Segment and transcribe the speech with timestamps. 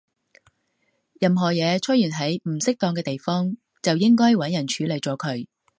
[1.19, 5.45] 任何嘢出現喺唔適當嘅地方，就應該搵人處理咗佢